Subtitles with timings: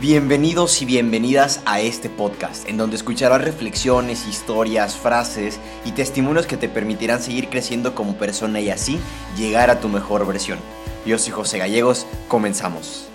[0.00, 6.56] Bienvenidos y bienvenidas a este podcast, en donde escucharás reflexiones, historias, frases y testimonios que
[6.56, 9.00] te permitirán seguir creciendo como persona y así
[9.36, 10.60] llegar a tu mejor versión.
[11.04, 13.08] Yo soy José Gallegos, comenzamos.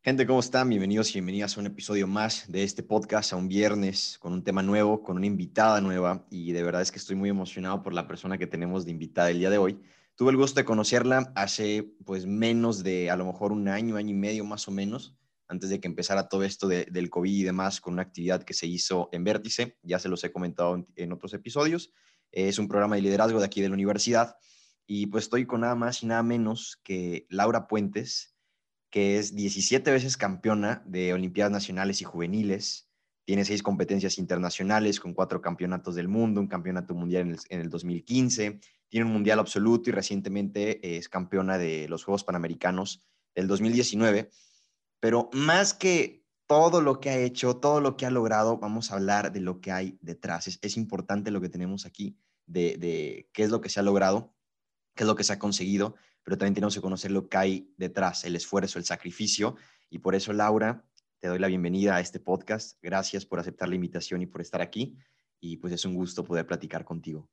[0.00, 0.70] Gente, ¿cómo están?
[0.70, 4.42] Bienvenidos y bienvenidas a un episodio más de este podcast, a un viernes, con un
[4.42, 7.92] tema nuevo, con una invitada nueva y de verdad es que estoy muy emocionado por
[7.92, 9.78] la persona que tenemos de invitada el día de hoy.
[10.18, 14.10] Tuve el gusto de conocerla hace pues menos de a lo mejor un año, año
[14.10, 17.80] y medio más o menos, antes de que empezara todo esto del COVID y demás,
[17.80, 21.34] con una actividad que se hizo en Vértice, ya se los he comentado en, otros
[21.34, 21.92] episodios.
[22.32, 24.34] Es un programa de liderazgo de aquí de la universidad.
[24.88, 28.34] Y pues estoy con nada más y nada menos que Laura Puentes,
[28.90, 32.90] que es 17 veces campeona de Olimpiadas Nacionales y Juveniles,
[33.24, 37.60] tiene seis competencias internacionales con cuatro campeonatos del mundo, un campeonato mundial en el, en
[37.60, 43.02] el 2015, tiene un mundial absoluto y recientemente es campeona de los Juegos Panamericanos
[43.34, 44.30] del 2019.
[45.00, 48.94] Pero más que todo lo que ha hecho, todo lo que ha logrado, vamos a
[48.94, 50.58] hablar de lo que hay detrás.
[50.62, 54.34] Es, importante lo que tenemos aquí, de, qué es lo que se ha logrado,
[54.94, 57.74] qué es lo que se ha conseguido, pero también tenemos que conocer lo que hay
[57.76, 59.56] detrás, el esfuerzo, el sacrificio.
[59.90, 60.84] Y por eso, Laura,
[61.18, 62.78] te doy la bienvenida a este podcast.
[62.82, 64.96] Gracias por aceptar la invitación y por estar aquí.
[65.40, 67.28] Y pues es un gusto poder platicar contigo.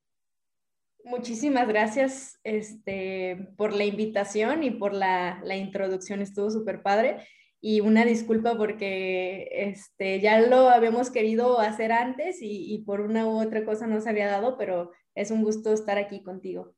[1.06, 7.20] Muchísimas gracias este, por la invitación y por la, la introducción, estuvo súper padre.
[7.62, 13.25] Y una disculpa porque este, ya lo habíamos querido hacer antes y, y, por una
[13.25, 16.75] u otra cosa no se había dado, pero es un gusto estar aquí contigo.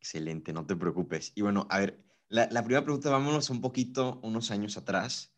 [0.00, 1.32] Excelente, no te preocupes.
[1.34, 5.32] Y bueno, a ver, la, la primera pregunta, vámonos un poquito, unos años atrás.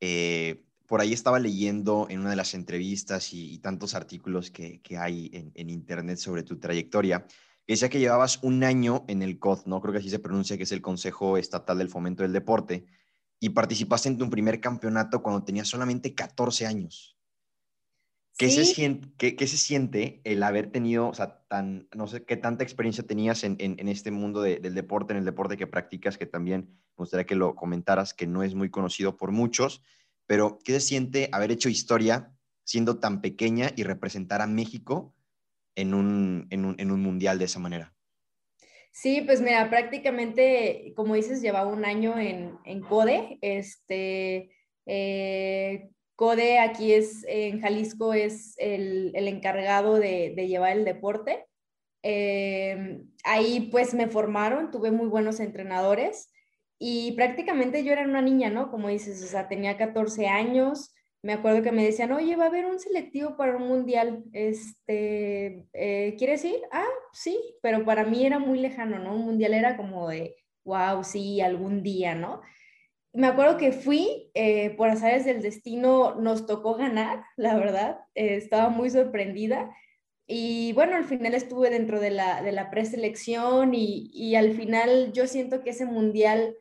[0.00, 4.98] Eh, por ahí estaba leyendo en una de las entrevistas y, tantos artículos que, que
[4.98, 7.26] hay en, Internet sobre tu trayectoria,
[7.66, 9.80] decía que llevabas un año en el COD, ¿no?
[9.80, 12.86] Creo que así se pronuncia, que es el Consejo Estatal del Fomento del Deporte,
[13.38, 17.16] y participaste en tu primer campeonato cuando tenías solamente 14 años.
[18.36, 22.38] ¿Qué, se, siente, qué, se siente el haber tenido, o sea, tan, no sé qué
[22.38, 26.24] tanta experiencia tenías en, en, este mundo del deporte, en el deporte que practicas, que
[26.24, 29.82] también me gustaría que lo comentaras, que no es muy conocido por muchos,
[30.26, 32.32] pero ¿qué se siente haber hecho historia
[32.64, 35.14] siendo tan pequeña y representar a México
[35.74, 37.94] en un, en un, en un mundial de esa manera?
[38.92, 43.38] Sí, pues mira, prácticamente, como dices, llevaba un año en, en CODE.
[43.40, 44.50] Este,
[44.86, 51.46] eh, CODE aquí es, en Jalisco, es el, el encargado de, llevar el deporte.
[52.02, 56.32] Eh, ahí pues me formaron, tuve muy buenos entrenadores
[56.78, 58.70] y prácticamente yo era una niña, ¿no?
[58.70, 62.48] Como dices, o sea, tenía 14 años, me acuerdo que me decían, oye, va a
[62.48, 66.60] haber un selectivo para un mundial, este, eh, ¿quieres ir?
[66.72, 69.14] Ah, sí, pero para mí era muy lejano, ¿no?
[69.14, 72.40] Un mundial era como de, wow, sí, algún día, ¿no?
[73.12, 78.36] Me acuerdo que fui, eh, por azares del destino, nos tocó ganar, la verdad, eh,
[78.36, 79.74] estaba muy sorprendida.
[80.26, 85.12] Y bueno, al final estuve dentro de la, de la preselección y, y al final
[85.12, 86.56] yo siento que ese mundial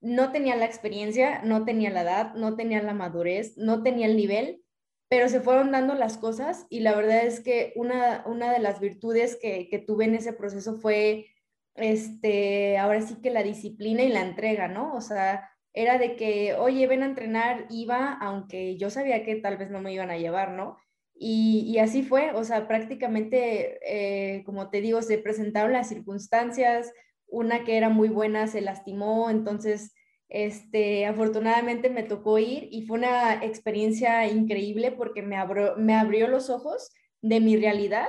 [0.00, 4.16] no tenía la experiencia, no tenía la edad, no tenía la madurez, no tenía el
[4.16, 4.62] nivel,
[5.08, 8.80] pero se fueron dando las cosas y la verdad es que una, una de las
[8.80, 11.26] virtudes que, que, tuve en ese proceso fue,
[11.74, 14.94] este, ahora sí que la disciplina y la entrega, ¿no?
[14.94, 19.56] O sea, era de que, oye, ven a entrenar, iba, aunque yo sabía que tal
[19.56, 20.78] vez no me iban a llevar, ¿no?
[21.14, 26.92] Y, y así fue, o sea, prácticamente, eh, como te digo, se presentaron las circunstancias,
[27.30, 29.94] una que era muy buena se lastimó, entonces,
[30.28, 36.28] este, afortunadamente me tocó ir y fue una experiencia increíble porque me abrió, me abrió
[36.28, 36.90] los ojos
[37.22, 38.08] de mi realidad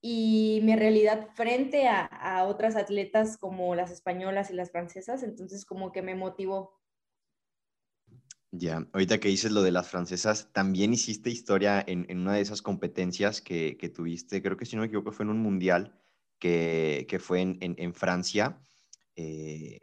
[0.00, 5.64] y mi realidad frente a, a, otras atletas como las españolas y las francesas, entonces
[5.64, 6.78] como que me motivó.
[8.56, 12.40] Ya, ahorita que dices lo de las francesas, también hiciste historia en, en una de
[12.40, 15.98] esas competencias que, que, tuviste, creo que si no me equivoco fue en un mundial,
[16.38, 18.58] que, fue en, Francia.
[19.16, 19.80] Eh,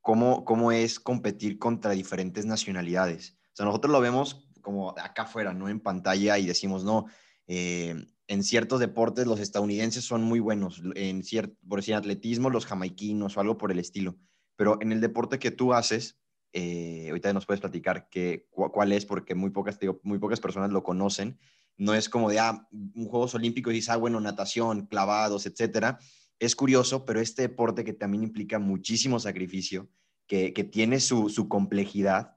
[0.00, 3.36] ¿cómo, ¿Cómo es competir contra diferentes nacionalidades?
[3.52, 5.68] O sea, nosotros lo vemos como acá afuera, ¿no?
[5.68, 7.06] En pantalla y decimos, no,
[7.46, 12.66] eh, en ciertos deportes los estadounidenses son muy buenos, en cierto, por decir atletismo, los
[12.66, 14.16] jamaiquinos o algo por el estilo,
[14.56, 16.18] pero en el deporte que tú haces,
[16.52, 20.82] eh, ahorita nos puedes platicar qué, cuál es, porque muy pocas, muy pocas personas lo
[20.82, 21.38] conocen,
[21.76, 25.98] no es como de, ah, un Juegos Olímpicos y dices, ah, bueno, natación, clavados, etcétera.
[26.38, 29.88] Es curioso, pero este deporte que también implica muchísimo sacrificio,
[30.26, 32.36] que, que tiene su, su complejidad,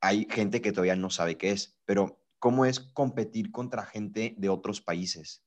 [0.00, 4.48] hay gente que todavía no sabe qué es, pero ¿cómo es competir contra gente de
[4.48, 5.42] otros países?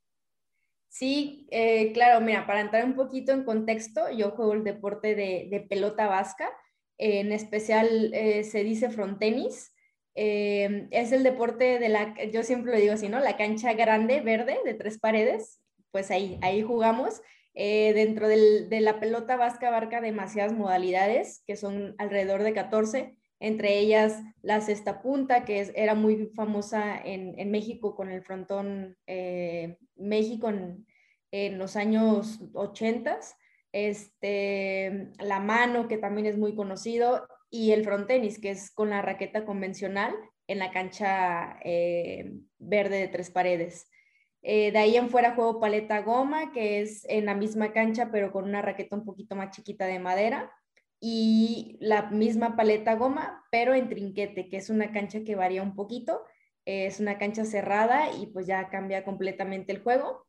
[0.89, 5.47] Sí, eh, claro, mira, para entrar un poquito en contexto, yo juego el deporte de,
[5.49, 6.49] de pelota vasca.
[6.97, 9.71] en especial eh, se dice frontenis.
[10.15, 13.19] Eh, es el deporte de la, yo siempre lo digo así, ¿no?
[13.19, 15.61] La cancha grande, verde, de tres paredes,
[15.91, 17.21] pues ahí, ahí jugamos.
[17.53, 23.79] Eh, dentro de la pelota vasca abarca demasiadas modalidades, que son alrededor de 14, entre
[23.79, 28.97] ellas la cesta punta, que era muy famosa en, México con el frontón
[29.95, 30.85] México en,
[31.31, 33.19] en, los años 80,
[33.71, 39.01] este, la mano, que también es muy conocido, y el frontenis, que es con la
[39.01, 40.13] raqueta convencional
[40.47, 43.89] en la cancha eh, verde de tres paredes.
[44.41, 48.31] Eh, de ahí en fuera juego paleta goma, que es en la misma cancha, pero
[48.31, 50.51] con una raqueta un poquito más chiquita de madera.
[51.01, 55.75] Y la misma paleta goma, pero en trinquete, que es una cancha que varía un
[55.75, 56.23] poquito.
[56.65, 60.28] es una cancha cerrada y pues ya cambia completamente el juego.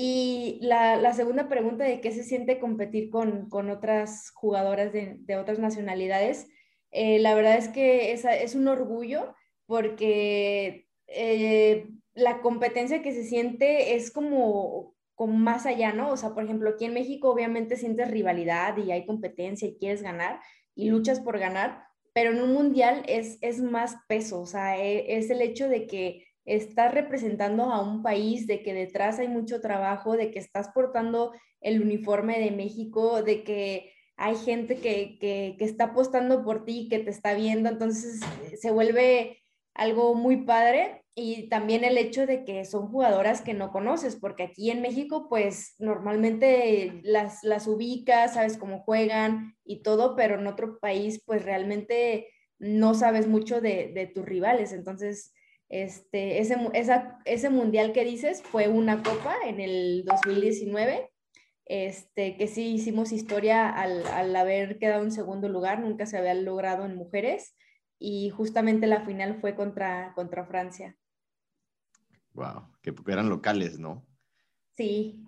[0.00, 6.46] Y la, segunda pregunta de qué se siente competir con, otras jugadoras de, otras nacionalidades,
[6.92, 9.34] eh, la verdad es que es, es un orgullo
[9.66, 16.12] porque eh, la competencia que se siente es como, como más allá, ¿no?
[16.12, 20.02] O sea, por ejemplo, aquí en México obviamente sientes rivalidad y hay competencia y quieres
[20.02, 20.38] ganar
[20.76, 25.18] y luchas por ganar, pero en un mundial es, es más peso, o sea, e,
[25.18, 29.60] es el hecho de que estás representando a un país, de que detrás hay mucho
[29.60, 35.56] trabajo, de que estás portando el uniforme de México, de que hay gente que, que,
[35.64, 38.20] está apostando por ti, que te está viendo, entonces
[38.58, 39.38] se vuelve
[39.74, 41.04] algo muy padre.
[41.14, 45.28] Y también el hecho de que son jugadoras que no conoces, porque aquí en México
[45.28, 51.44] pues normalmente las, las ubicas, sabes cómo juegan y todo, pero en otro país pues
[51.44, 52.28] realmente
[52.60, 55.32] no sabes mucho de, de tus rivales, entonces
[55.68, 56.56] este, ese,
[57.24, 61.10] ese mundial que dices fue una copa en el 2019,
[61.66, 66.34] este, que sí hicimos historia al, al, haber quedado en segundo lugar, nunca se había
[66.34, 67.54] logrado en mujeres
[67.98, 70.96] y justamente la final fue contra, contra Francia.
[72.32, 74.06] Wow, que eran locales, ¿no?
[74.76, 75.24] Sí.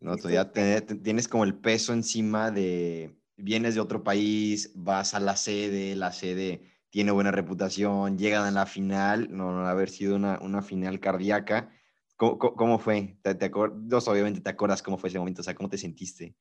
[0.00, 5.36] No, todavía tienes como el peso encima de, vienes de otro país, vas a la
[5.36, 10.38] sede, la sede tiene buena reputación, llegan a la final, no, no haber sido una,
[10.42, 11.70] una final cardíaca.
[12.16, 13.16] ¿Cómo, cómo fue?
[13.22, 16.36] ¿Te, te obviamente te acuerdas cómo fue ese momento, o sea, ¿cómo te sentiste?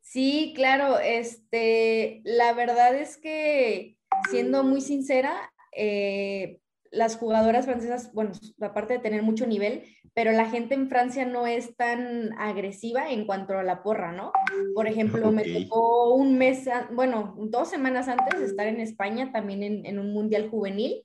[0.00, 3.98] Sí, claro, este, la verdad es que,
[4.30, 6.60] siendo muy sincera, eh,
[6.94, 11.46] las jugadoras francesas, bueno, aparte de tener mucho nivel, pero la gente en Francia no
[11.46, 14.32] es tan agresiva en cuanto a la porra, ¿no?
[14.74, 19.84] Por ejemplo, me tocó un mes, bueno, dos semanas antes de estar en España, también
[19.84, 21.04] en, un mundial juvenil,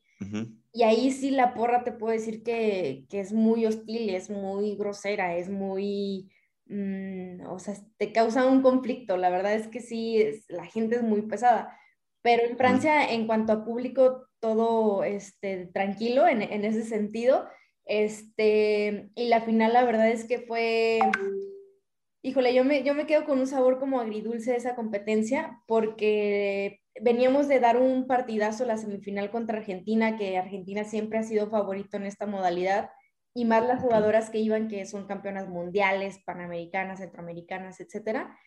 [0.72, 5.36] y ahí sí la porra te puedo decir que, es muy hostil, es muy grosera,
[5.36, 6.30] es muy...
[6.68, 11.02] Mm, o sea, te causa un conflicto, la verdad es que sí, la gente es
[11.02, 11.76] muy pesada,
[12.22, 17.48] pero en Francia, en cuanto a público, todo este, tranquilo en, en ese sentido.
[17.86, 21.00] Este, y la final, la verdad es que fue,
[22.22, 26.82] híjole, yo me, yo me quedo con un sabor como agridulce de esa competencia, porque
[27.02, 31.98] veníamos de dar un partidazo la semifinal contra Argentina, que Argentina siempre ha sido favorito
[31.98, 32.92] en esta modalidad,
[33.34, 38.38] y más las jugadoras que iban, que son campeonas mundiales, panamericanas, centroamericanas, etcétera.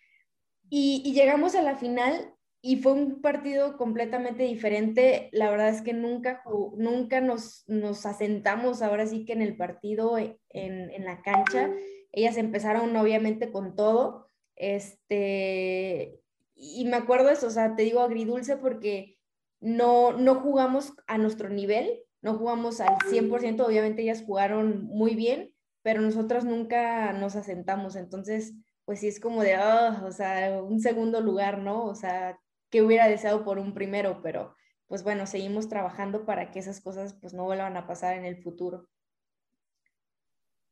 [0.68, 5.28] Y, y llegamos a la final y fue un partido completamente diferente.
[5.32, 6.44] La verdad es que nunca,
[6.76, 11.70] nunca nos, nos asentamos ahora sí que en el partido, en, en, la cancha.
[12.12, 14.28] Ellas empezaron obviamente con todo.
[14.54, 16.20] Este,
[16.54, 19.18] y me acuerdo eso, o sea, te digo agridulce porque
[19.60, 25.52] no, no jugamos a nuestro nivel, no jugamos al 100%, obviamente ellas jugaron muy bien,
[25.82, 27.96] pero nosotros nunca nos asentamos.
[27.96, 28.54] Entonces,
[28.84, 31.86] pues sí es como de, oh, o sea, un segundo lugar, ¿no?
[31.86, 32.38] O sea,
[32.72, 34.56] que hubiera deseado por un primero, pero
[34.88, 38.42] pues bueno, seguimos trabajando para que esas cosas pues no vuelvan a pasar en el
[38.42, 38.88] futuro.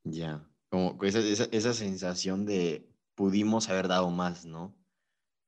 [0.04, 4.74] Ya, como esa, esa, sensación de pudimos haber dado más, ¿no?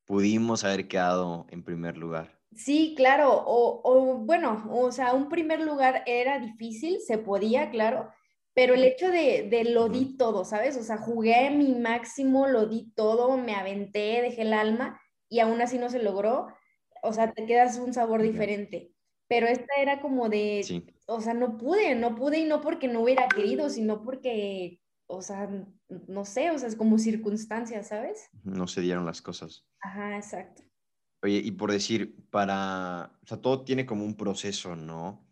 [0.04, 2.38] Pudimos haber quedado en primer lugar.
[2.54, 8.10] Sí, claro, o, o, bueno, o sea, un primer lugar era difícil, se podía, claro,
[8.52, 10.76] pero el hecho de, de, lo di todo, ¿sabes?
[10.76, 15.01] O sea, jugué mi máximo, lo di todo, me aventé, dejé el alma
[15.32, 16.48] y aún así no se logró,
[17.02, 18.92] o sea, te quedas un sabor diferente.
[19.28, 20.62] Pero esta era como de,
[21.06, 25.22] o sea, no pude, no pude y no porque no hubiera querido, sino porque, o
[25.22, 25.48] sea,
[25.88, 28.28] no sé, o sea, es como circunstancias, ¿sabes?
[28.44, 29.66] No se dieron las cosas.
[29.80, 30.62] Ajá, exacto.
[31.22, 35.26] Oye, y por decir, para, o sea, todo tiene como un proceso, ¿no?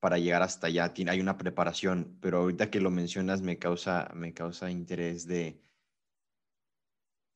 [0.00, 4.32] Para llegar hasta allá, hay una preparación, pero ahorita que lo mencionas me causa, me
[4.32, 5.60] causa interés de,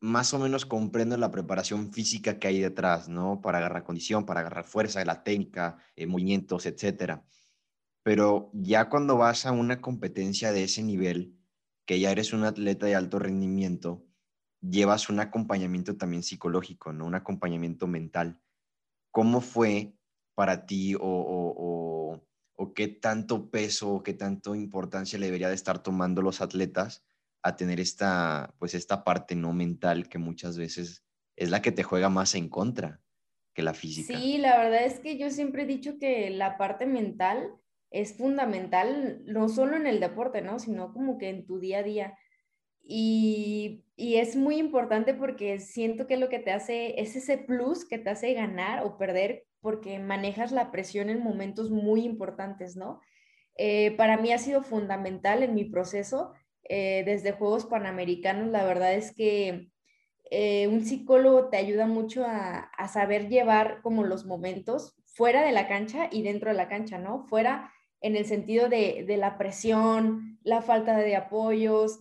[0.00, 3.40] más o menos comprendo la preparación física que hay detrás, ¿no?
[3.40, 7.24] Para agarrar condición, para agarrar fuerza, la técnica, eh, movimientos, etcétera.
[8.02, 11.36] Pero ya cuando vas a una competencia de ese nivel,
[11.84, 14.04] que ya eres un atleta de alto rendimiento,
[14.60, 17.06] llevas un acompañamiento también psicológico, ¿no?
[17.06, 18.40] Un acompañamiento mental.
[19.10, 19.94] ¿Cómo fue
[20.34, 22.20] para ti o,
[22.54, 27.04] o qué tanto peso o qué tanto importancia le debería de estar tomando los atletas
[27.42, 31.04] a tener esta, pues esta parte no mental que muchas veces
[31.36, 33.00] es la que te juega más en contra
[33.54, 34.18] que la física.
[34.18, 37.54] Sí, la verdad es que yo siempre he dicho que la parte mental
[37.90, 40.58] es fundamental, no solo en el deporte, ¿no?
[40.58, 42.18] Sino como que en tu día a día.
[42.82, 47.84] Y, y, es muy importante porque siento que lo que te hace es ese plus
[47.84, 53.00] que te hace ganar o perder porque manejas la presión en momentos muy importantes, ¿no?
[53.56, 56.32] Eh, para mí ha sido fundamental en mi proceso
[56.64, 58.50] eh, desde Juegos Panamericanos.
[58.50, 59.70] La verdad es que
[60.30, 65.52] eh, un psicólogo te ayuda mucho a, a, saber llevar como los momentos fuera de
[65.52, 67.26] la cancha y dentro de la cancha, ¿no?
[67.28, 71.98] Fuera en el sentido de, de la presión, la falta de apoyos,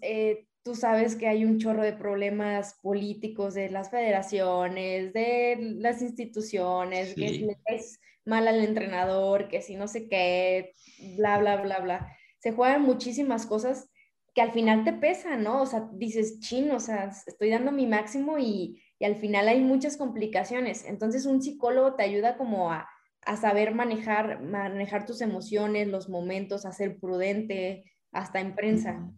[0.67, 7.15] tú sabes que hay un chorro de problemas políticos de las federaciones, de las instituciones,
[7.15, 10.73] que es mal al entrenador, que si no sé qué,
[11.15, 12.11] bla, bla, bla, bla.
[12.39, 13.89] Se juegan muchísimas cosas
[14.37, 15.63] que al final te pesan, ¿no?
[15.63, 19.61] O sea, dices, chino, o sea, estoy dando mi máximo y, y al final hay
[19.61, 20.85] muchas complicaciones.
[20.85, 22.87] Entonces un psicólogo te ayuda como a,
[23.25, 29.11] a saber manejar, manejar tus emociones, los momentos, a ser prudente, hasta en prensa.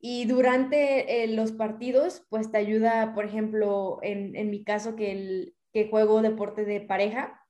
[0.00, 5.12] Y durante eh, los partidos, pues te ayuda, por ejemplo, en, en mi caso que,
[5.12, 7.40] el, que juego deporte de pareja,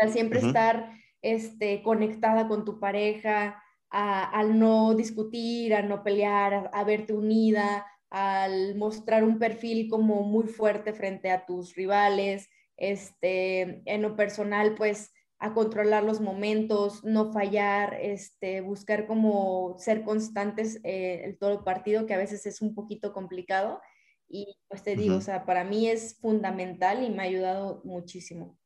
[0.00, 6.54] al siempre estar este, conectada con tu pareja, a, al no discutir, a no pelear,
[6.54, 12.48] a, a, verte unida, al mostrar un perfil como muy fuerte frente a tus rivales.
[12.76, 20.02] Este, en lo personal, pues a controlar los momentos, no fallar, este, buscar como ser
[20.02, 23.80] constantes eh, en todo el partido, que a veces es un poquito complicado.
[24.28, 25.20] Y pues te digo, uh -huh.
[25.20, 28.58] o sea, para mí es fundamental y me ha ayudado muchísimo.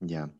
[0.00, 0.30] Ya.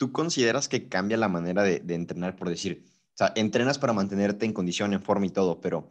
[0.00, 4.46] ¿Tú consideras que cambia la manera de, entrenar, por decir, o sea, entrenas para mantenerte
[4.46, 5.90] en condición, en forma y todo, pero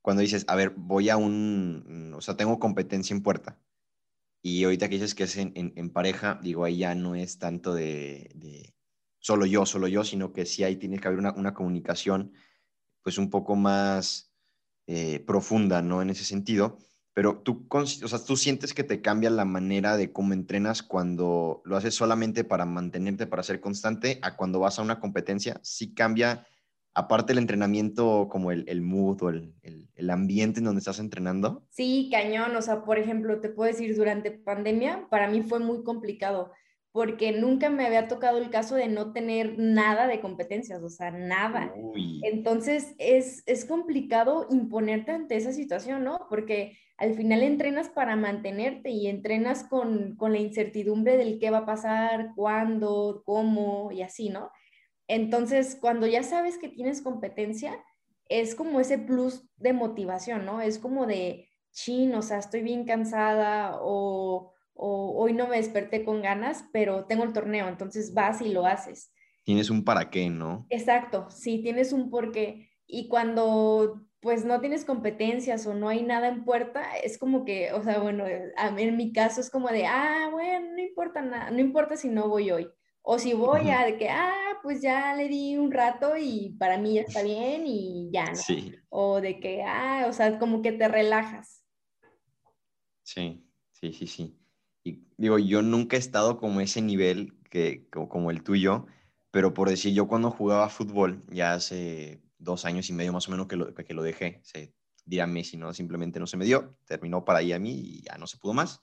[0.00, 3.58] cuando dices, a ver, voy a un, o sea, tengo competencia en puerta,
[4.40, 8.30] y ahorita que dices que es en, pareja, digo, ahí ya no es tanto de,
[8.34, 8.74] de,
[9.18, 12.32] solo yo, solo yo, sino que sí ahí tiene que haber una, una comunicación
[13.02, 14.32] pues un poco más
[14.86, 16.00] eh, profunda, ¿no?
[16.00, 16.78] En ese sentido.
[17.20, 21.60] Pero tú, o sea, tú sientes que te cambia la manera de cómo entrenas cuando
[21.66, 25.92] lo haces solamente para mantenerte, para ser constante, a cuando vas a una competencia, sí
[25.92, 26.46] cambia
[26.94, 30.98] aparte el entrenamiento, como el, el mood o el, el, el, ambiente en donde estás
[30.98, 31.62] entrenando?
[31.68, 32.56] Sí, cañón.
[32.56, 36.52] O sea, por ejemplo, te puedo decir, durante pandemia, para mí fue muy complicado
[36.92, 41.10] porque nunca me había tocado el caso de no tener nada de competencias, o sea,
[41.10, 41.72] nada.
[41.76, 42.20] Uy.
[42.24, 46.26] Entonces, es, es complicado imponerte ante esa situación, ¿no?
[46.28, 51.58] Porque al final entrenas para mantenerte y entrenas con, con la incertidumbre del qué va
[51.58, 54.50] a pasar, cuándo, cómo y así, ¿no?
[55.06, 57.82] Entonces, cuando ya sabes que tienes competencia,
[58.28, 60.60] es como ese plus de motivación, ¿no?
[60.60, 66.04] Es como de, chin, o sea, estoy bien cansada o, o, hoy no me desperté
[66.04, 69.12] con ganas, pero tengo el torneo, entonces vas y lo haces.
[69.44, 70.66] Tienes un para qué, ¿no?
[70.70, 72.70] Exacto, sí, tienes un por qué.
[72.86, 77.72] Y cuando pues no tienes competencias o no hay nada en puerta, es como que,
[77.72, 81.58] o sea, bueno, en mi caso es como de, ah, bueno, no importa nada, no
[81.60, 82.68] importa si no voy hoy.
[83.02, 86.76] O si voy a de que, ah, pues ya le di un rato y para
[86.76, 88.36] mí ya está bien y ya, ¿no?
[88.36, 88.74] Sí.
[88.90, 91.64] O de que, ah, o sea, como que te relajas.
[93.02, 94.39] Sí, sí, sí, sí.
[95.20, 98.86] Digo, yo nunca he estado como ese nivel que, como el tuyo,
[99.30, 103.30] pero por decir, yo cuando jugaba fútbol, ya hace dos años y medio más o
[103.30, 104.74] menos que lo, que lo dejé, se
[105.04, 105.72] dirá Messi, ¿no?
[105.74, 108.54] Simplemente no se me dio, terminó para ahí a mí y ya no se pudo
[108.54, 108.80] más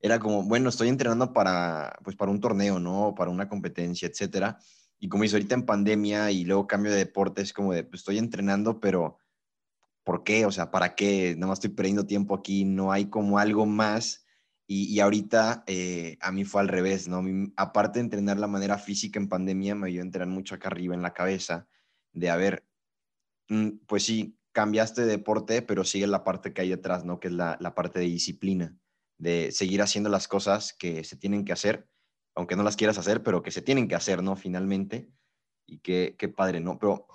[0.00, 3.14] era como, bueno, estoy entrenando para, pues, para un torneo, ¿no?
[3.14, 4.58] Para una competencia, etcétera.
[4.98, 8.00] Y como hice ahorita en pandemia y luego cambio de deporte, es como de, pues
[8.00, 9.18] estoy entrenando, pero
[10.04, 10.46] ¿por qué?
[10.46, 11.34] O sea, ¿para qué?
[11.36, 14.19] Nada más estoy perdiendo tiempo aquí, no hay como algo más.
[14.72, 17.24] Y, ahorita eh, a mí fue al revés, ¿no?
[17.56, 20.94] Aparte de entrenar la manera física en pandemia, me ayudó a entrenar mucho acá arriba
[20.94, 21.66] en la cabeza,
[22.12, 22.64] de a ver,
[23.48, 27.18] mm, pues sí, cambiaste de deporte, pero sigue la parte que hay detrás, ¿no?
[27.18, 28.78] Que es la, la parte de disciplina
[29.18, 31.88] de seguir haciendo las cosas que se tienen que hacer,
[32.36, 34.36] aunque no las quieras hacer, pero que se tienen que hacer, ¿no?
[34.36, 35.10] Finalmente.
[35.66, 36.78] Y qué, qué padre, ¿no?
[36.78, 37.08] Pero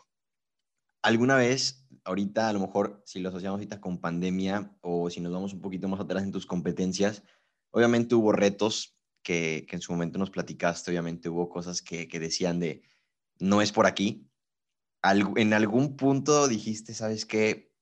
[1.01, 5.31] alguna vez ahorita a lo mejor si lo asociamos ahorita con pandemia o si nos
[5.31, 7.23] vamos un poquito más atrás en tus competencias,
[7.75, 12.21] obviamente hubo retos que, que en su momento nos platicaste, obviamente hubo cosas que, que
[12.21, 12.83] decían de,
[13.37, 14.29] no es por aquí.
[15.03, 17.73] en algún punto dijiste, ¿sabes qué?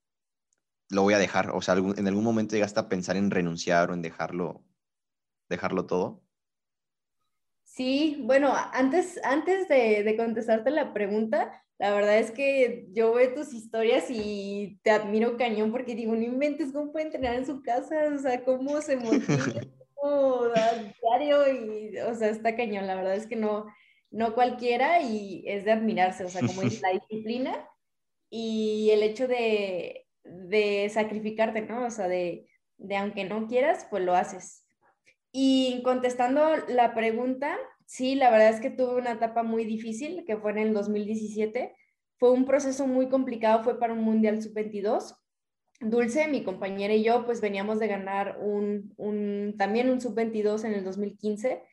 [0.89, 1.51] Lo voy a dejar.
[1.51, 4.65] O sea, en algún momento llegaste a pensar en renunciar o en dejarlo,
[5.47, 6.23] dejarlo todo.
[7.63, 13.33] Sí, bueno, antes, antes de, de, contestarte la pregunta, la verdad es que yo veo
[13.33, 17.61] tus historias y te admiro cañón porque digo, no inventes cómo puede entrenar en su
[17.61, 19.21] casa, o sea, cómo se motiva,
[21.01, 23.65] diario y, o sea, está cañón, la verdad es que no,
[24.11, 27.67] no cualquiera y es de admirarse, o sea, como es la disciplina
[28.29, 31.85] y el hecho de, de sacrificarte, ¿no?
[31.85, 34.65] O sea, de, de aunque no quieras, pues lo haces.
[35.31, 40.37] Y contestando la pregunta, sí, la verdad es que tuve una etapa muy difícil, que
[40.37, 41.75] fue en el 2017.
[42.17, 45.15] Fue un proceso muy complicado, fue para un Mundial Sub-22.
[45.79, 50.73] Dulce, mi compañera y yo, pues veníamos de ganar un, un también un Sub-22 en
[50.73, 51.63] el 2015.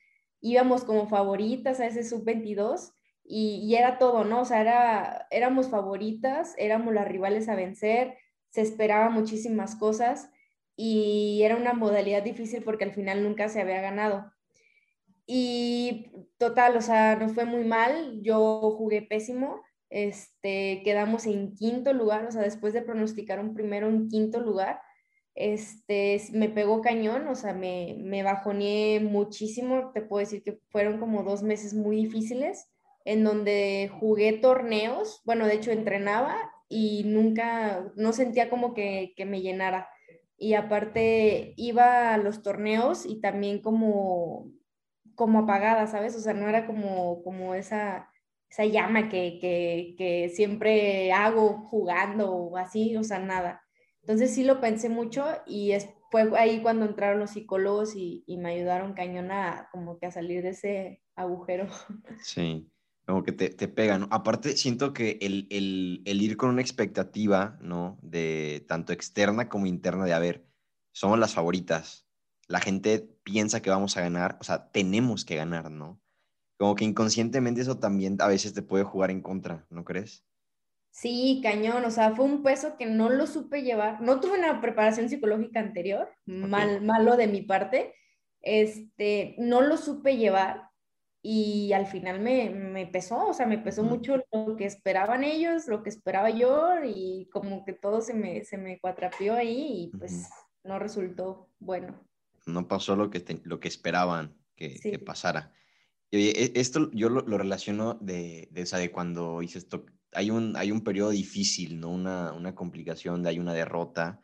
[0.40, 2.92] Íbamos como favoritas a ese Sub-22
[3.24, 4.40] y, y, era todo, ¿no?
[4.40, 8.16] O sea, era, éramos favoritas, éramos las rivales a vencer,
[8.48, 10.30] se esperaba muchísimas cosas
[10.76, 14.32] y era una modalidad difícil porque al final nunca se había ganado.
[15.26, 21.92] Y total, o sea, nos fue muy mal, yo jugué pésimo, este, quedamos en quinto
[21.92, 24.80] lugar, o sea, después de pronosticar un primero, un quinto lugar,
[25.34, 30.98] este, me pegó cañón, o sea, me, me bajoneé muchísimo, te puedo decir que fueron
[30.98, 32.70] como dos meses muy difíciles,
[33.04, 36.36] en donde jugué torneos, bueno, de hecho entrenaba
[36.68, 39.88] y nunca, no sentía como que, que me llenara
[40.40, 44.50] y aparte iba a los torneos y también como,
[45.14, 46.16] como apagada, ¿sabes?
[46.16, 48.09] O sea, no era como, como esa,
[48.50, 53.62] esa llama que, que, que siempre hago jugando o así, o sea, nada.
[54.02, 58.38] Entonces sí lo pensé mucho y es, fue ahí cuando entraron los psicólogos y, y
[58.38, 61.68] me ayudaron cañón a como que a salir de ese agujero.
[62.22, 62.70] Sí
[63.10, 64.06] como que te, te pega, ¿no?
[64.10, 67.98] Aparte, siento que el, el, el, ir con una expectativa, ¿no?
[68.02, 70.46] De tanto externa como interna de, a ver,
[70.92, 72.06] somos las favoritas,
[72.46, 76.00] la gente piensa que vamos a ganar, o sea, tenemos que ganar, ¿no?
[76.60, 80.26] Como que inconscientemente eso también a veces te puede jugar en contra, ¿no crees?
[80.90, 84.60] Sí, cañón, o sea, fue un peso que no lo supe llevar, no tuve una
[84.60, 87.94] preparación psicológica anterior, mal, malo de mi parte,
[88.42, 90.68] este, no lo supe llevar
[91.22, 95.66] y al final me, me pesó, o sea, me pesó mucho lo que esperaban ellos,
[95.66, 99.96] lo que esperaba yo y como que todo se me, se me cuatrapió ahí y
[99.96, 100.28] pues
[100.62, 101.98] no resultó bueno.
[102.44, 105.54] No pasó lo que, lo que esperaban que, pasara.
[106.12, 110.72] Oye, e, esto yo lo, relaciono de, de, de cuando hice esto, hay un, hay
[110.72, 111.90] un periodo difícil, ¿no?
[111.90, 114.20] Una, una complicación, de hay una derrota.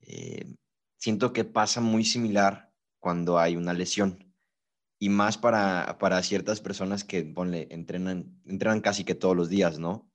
[0.00, 0.56] Eh,
[0.98, 4.32] siento que pasa muy similar cuando hay una lesión
[4.98, 9.78] y más para, para ciertas personas que, ponle, entrenan, entrenan casi que todos los días,
[9.80, 10.08] ¿no?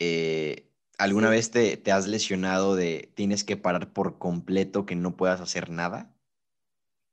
[0.00, 5.16] Eh, ¿Alguna vez te, te, has lesionado de tienes que parar por completo, que no
[5.16, 6.12] puedas hacer nada?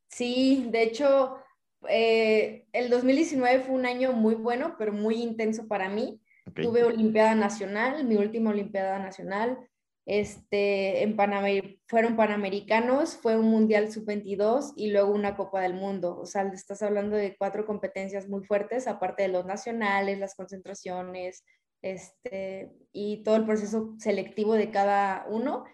[0.09, 1.37] Sí, de hecho,
[1.89, 6.21] eh, el 2019 fue un año muy bueno, pero muy intenso para mí.
[6.53, 9.57] Tuve Olimpiada Nacional, mi última Olimpiada Nacional.
[10.05, 11.17] Este, en
[11.87, 16.19] fueron Panamericanos, fue un Mundial Sub-22 y luego una Copa del Mundo.
[16.19, 21.43] O sea, estás hablando de cuatro competencias muy fuertes, aparte de los nacionales, las concentraciones,
[21.81, 25.65] este, y todo el proceso selectivo de cada uno.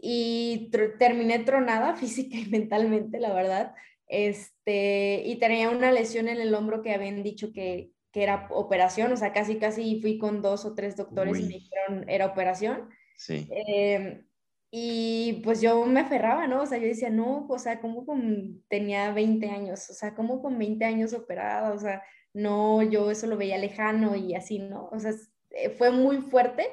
[0.00, 3.74] Y terminé tronada física y mentalmente, la verdad.
[4.14, 9.12] Este, y tenía una lesión en el hombro que habían dicho que, que era operación,
[9.12, 12.88] o sea, casi, casi fui con dos o tres doctores y me dijeron era operación
[13.16, 13.48] Sí.
[13.50, 14.26] Em,
[14.70, 16.62] y pues yo me aferraba, ¿no?
[16.62, 20.42] O sea, yo decía, no, o sea, como con, tenía 20 años, o sea, como
[20.42, 24.88] con 20 años operada, o sea, no, yo eso lo veía lejano y así, ¿no?
[24.90, 25.12] O sea,
[25.50, 26.66] eh, fue muy fuerte.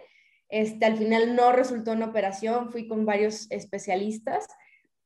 [0.49, 4.47] Este, al final no resultó una operación, fui con varios especialistas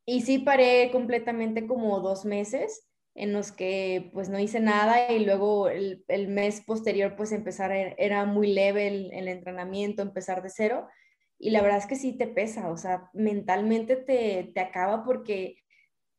[0.06, 5.26] y sí paré completamente como dos meses en los que pues no hice nada y
[5.26, 10.50] luego el, el mes posterior pues empezar, era muy leve el, el entrenamiento, empezar de
[10.50, 10.88] cero.
[11.40, 15.58] Y la verdad es que sí te pesa, o sea, mentalmente te, te acaba porque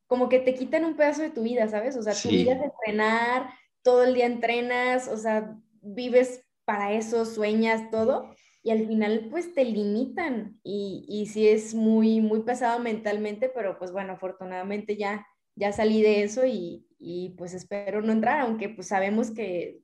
[0.07, 1.96] como que te quitan un pedazo de tu vida, ¿sabes?
[1.96, 3.51] O sea, tu vida es entrenar,
[3.83, 8.35] todo el día entrenas, o sea, vives para eso, sueñas, todo,
[8.66, 13.79] y al final pues te limitan y, y sí es muy, muy pesado mentalmente, pero
[13.79, 15.24] pues bueno, afortunadamente ya,
[15.55, 19.83] ya salí de eso y, y pues espero no entrar, aunque pues sabemos que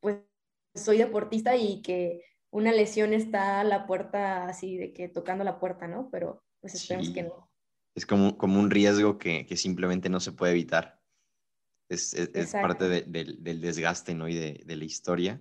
[0.00, 0.18] pues
[0.74, 5.58] soy deportista y que una lesión está a la puerta, así de que tocando la
[5.58, 6.10] puerta, ¿no?
[6.12, 7.50] Pero pues esperemos que no.
[7.94, 11.00] Es como, como un riesgo que, que simplemente no se puede evitar.
[11.88, 14.28] Es, es, parte del desgaste, ¿no?
[14.28, 15.40] Y de, de, la historia.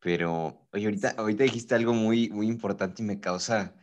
[0.00, 3.74] Pero, oye, ahorita, ahorita dijiste algo muy, muy importante y me causa,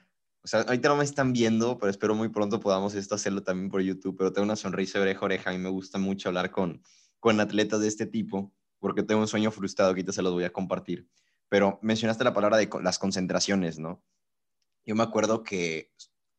[0.44, 3.70] o sea, ahorita no me están viendo, pero espero muy pronto podamos esto hacerlo también
[3.70, 5.50] por YouTube, pero tengo una sonrisa de oreja a oreja.
[5.50, 6.82] A mí me gusta mucho hablar con,
[7.20, 10.44] con atletas de este tipo, porque tengo un sueño frustrado que ahorita se los voy
[10.44, 11.08] a compartir.
[11.50, 14.04] Pero mencionaste la palabra de las concentraciones, ¿no?
[14.86, 15.94] Yo me acuerdo que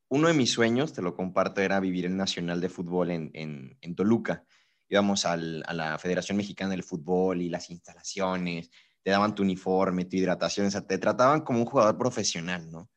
[0.08, 3.76] uno de mis sueños, te lo comparto, era vivir el Nacional de Fútbol en, en,
[3.80, 4.44] en Toluca.
[4.88, 8.70] Íbamos al, a la Federación Mexicana del Fútbol y las instalaciones,
[9.08, 12.90] te daban tu uniforme, tu hidratación, o sea, te trataban como un jugador profesional, ¿no?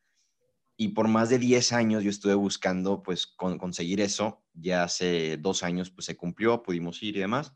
[0.76, 4.44] Y por más de 10 años yo estuve buscando, pues, conseguir eso.
[4.52, 7.54] Ya hace dos años, pues, se cumplió, pudimos ir y demás.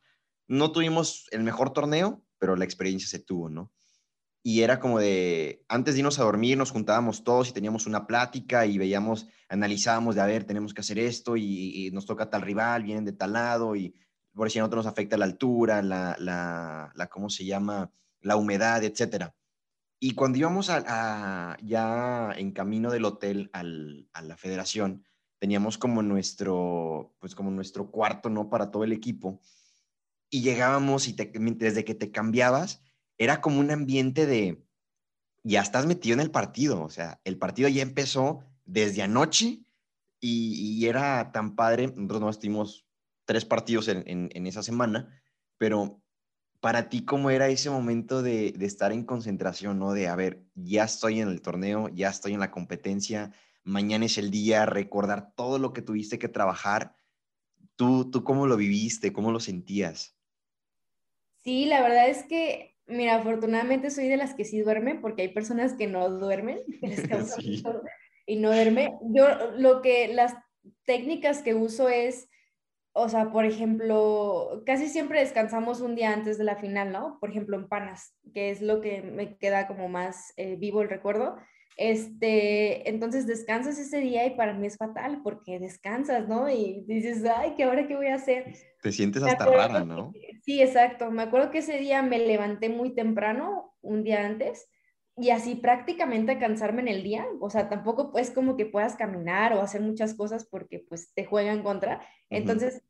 [0.49, 3.75] No tuvimos el mejor torneo, pero la experiencia se tuvo, ¿no?
[4.43, 8.07] y era como de, antes de irnos a dormir, nos juntábamos todos y teníamos una
[8.07, 12.41] plática y veíamos, analizábamos de, a ver, tenemos que hacer esto y, nos toca tal
[12.41, 13.95] rival, vienen de tal lado y
[14.33, 17.93] por si a nosotros nos afecta la altura, la, la, la ¿cómo se llama?
[18.21, 19.35] La humedad, etcétera.
[19.99, 25.05] Y cuando íbamos a, ya en camino del hotel al, a la federación,
[25.39, 28.51] teníamos como nuestro, pues como nuestro cuarto, ¿no?
[28.51, 29.41] Para todo el equipo.
[30.31, 32.83] Y llegábamos y te, desde que te cambiabas,
[33.19, 34.67] era como un ambiente de,
[35.43, 39.61] ya estás metido en el partido, o sea, el partido ya empezó desde anoche
[40.21, 42.87] y, era tan padre, nosotros no estuvimos
[43.25, 45.23] tres partidos en, esa semana,
[45.57, 46.03] pero
[46.67, 49.93] para ti, ¿cómo era ese momento de, estar en concentración, ¿no?
[49.93, 53.31] De, a ver, ya estoy en el torneo, ya estoy en la competencia,
[53.63, 56.97] mañana es el día, recordar todo lo que tuviste que trabajar.
[57.77, 59.13] ¿Tú, tú cómo lo viviste?
[59.13, 60.19] ¿Cómo lo sentías?
[61.37, 65.29] Sí, la verdad es que Mira, afortunadamente soy de las que sí duermen, porque hay
[65.29, 66.59] personas que no duermen,
[68.27, 68.93] y no duerme.
[69.13, 70.35] Yo lo que, las
[70.85, 72.29] técnicas que uso es,
[72.99, 77.19] o sea, por ejemplo, casi siempre descansamos un día antes de la final, ¿no?
[77.21, 80.89] Por ejemplo, en Panas, que es lo que me queda como más eh, vivo el
[80.89, 81.37] recuerdo.
[81.77, 86.49] Este, entonces descansas ese día y para mí es fatal porque descansas, ¿no?
[86.49, 88.55] Y dices, ay, ¿qué ahora qué voy a hacer?
[88.81, 90.15] Te sientes hasta rara, ¿no?
[90.43, 91.11] sí, exacto.
[91.11, 94.71] Me acuerdo que ese día me levanté muy temprano, un día antes,
[95.17, 97.27] y así prácticamente cansarme en el día.
[97.41, 101.25] O sea, tampoco pues como que puedas caminar o hacer muchas cosas porque pues te
[101.25, 102.07] juegan contra.
[102.29, 102.83] Entonces,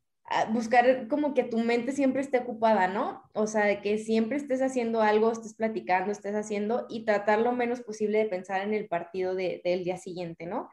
[0.51, 3.23] buscar como que tu mente siempre esté ocupada, ¿no?
[3.33, 7.81] O sea, que siempre estés haciendo algo, estés platicando, estés haciendo y tratar lo menos
[7.81, 10.69] posible de pensar en el partido del día siguiente, ¿no?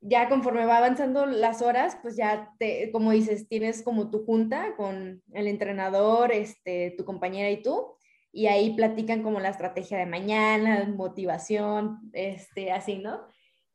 [0.00, 4.76] Ya conforme va avanzando las horas, pues ya, te, como dices, tienes como tu junta
[4.76, 7.95] con el entrenador, este, tu compañera y tú,
[8.36, 13.22] y ahí platican como la estrategia de mañana, motivación, este, así, ¿no?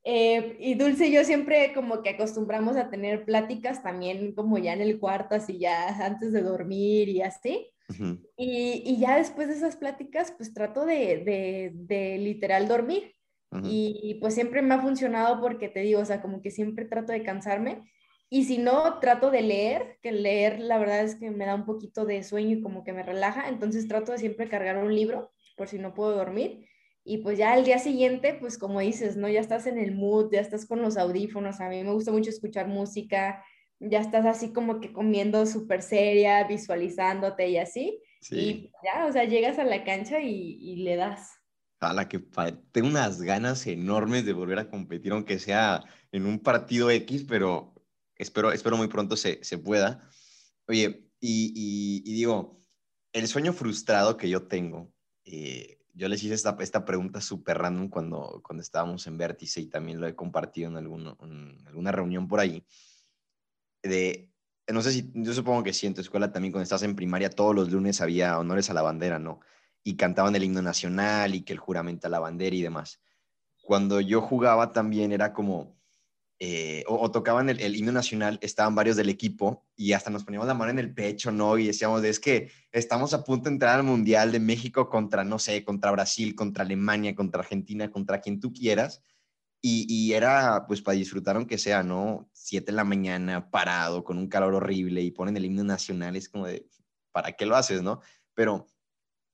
[0.04, 4.74] Eh, y Dulce y yo siempre como que acostumbramos a tener pláticas también como ya
[4.74, 7.72] en el cuarto, así ya antes de dormir y así.
[8.38, 13.16] y, y, ya después de esas pláticas, pues trato de, de, de literal dormir.
[13.64, 17.12] Y pues siempre me ha funcionado porque te digo, o sea, como que siempre trato
[17.12, 17.82] de cansarme.
[18.32, 21.66] Y si no, trato de leer, que leer la verdad es que me da un
[21.66, 23.48] poquito de sueño y como que me relaja.
[23.48, 26.66] Entonces trato de siempre cargar un libro por si no puedo dormir
[27.04, 29.28] y pues ya al día siguiente, pues como dices, ¿no?
[29.28, 32.30] Ya estás en el mood, ya estás con los audífonos, a mí me gusta mucho
[32.30, 33.44] escuchar música,
[33.80, 38.00] ya estás así como que comiendo súper seria, visualizándote y así.
[38.22, 38.38] Sí.
[38.38, 41.40] Y ya, o sea, llegas a la cancha y, le das.
[41.80, 42.20] A la que
[42.72, 47.74] tengo unas ganas enormes de volver a competir, aunque sea en un partido X, pero
[48.22, 50.08] espero, espero muy pronto se, se pueda.
[50.68, 52.64] Oye, y, digo,
[53.14, 54.92] el sueño frustrado que yo tengo,
[55.26, 59.68] eh, yo les hice esta, esta pregunta súper random cuando, cuando estábamos en Vértice y
[59.68, 62.64] también lo he compartido en, en alguna reunión por ahí.
[63.84, 64.32] De,
[64.68, 67.30] no sé si, yo supongo que sí, en tu escuela también cuando estás en primaria
[67.30, 69.42] todos los lunes había honores a la bandera, ¿no?
[69.84, 73.02] Y cantaban el himno nacional y que el juramento a la bandera y demás.
[73.62, 75.81] Cuando yo jugaba también era como,
[76.44, 80.56] eh, o, tocaban el, himno nacional, estaban varios del equipo y hasta nos poníamos la
[80.56, 81.56] mano en el pecho, ¿no?
[81.60, 85.38] Y decíamos, es que estamos a punto de entrar al Mundial de México contra, no
[85.38, 89.04] sé, contra Brasil, contra Alemania, contra Argentina, contra quien tú quieras.
[89.62, 92.28] Y, era, pues, para disfrutar aunque sea, ¿no?
[92.34, 96.28] Siete de la mañana, parado, con un calor horrible y ponen el himno nacional, es
[96.28, 96.68] como de,
[97.12, 98.02] ¿para qué lo haces, no?
[98.34, 98.66] Pero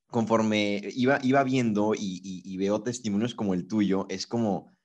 [0.10, 4.77] conforme iba, iba viendo y veo testimonios como el tuyo, es como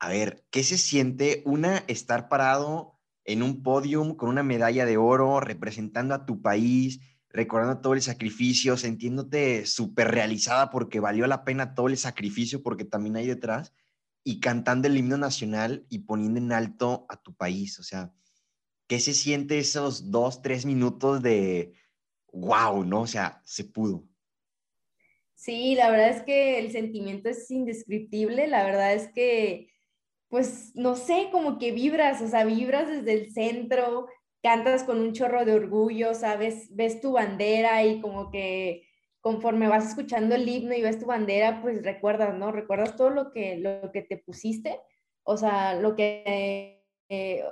[0.00, 4.96] a ver, ¿qué se siente una estar parado en un podium con una medalla de
[4.96, 11.44] oro representando a tu país, recordando todo el sacrificio, sintiéndote súper realizada porque valió la
[11.44, 13.72] pena todo el sacrificio porque también hay detrás
[14.24, 17.78] y cantando el himno nacional y poniendo en alto a tu país.
[17.78, 18.12] O sea,
[18.86, 21.74] ¿qué se siente esos dos, tres minutos de
[22.32, 23.02] wow, no?
[23.02, 24.04] O sea, se pudo.
[25.34, 28.46] Sí, la verdad es que el sentimiento es indescriptible.
[28.46, 29.70] La verdad es que,
[30.30, 34.06] pues, no sé, como que vibras, o sea, vibras desde el centro,
[34.42, 36.74] cantas con un chorro de orgullo, ¿sabes?
[36.74, 38.86] Ves tu bandera y como que
[39.20, 42.52] conforme vas escuchando el himno y ves tu bandera, pues recuerdas, ¿no?
[42.52, 44.80] Recuerdas todo lo que, lo que te pusiste,
[45.24, 47.44] o sea, lo que, eh,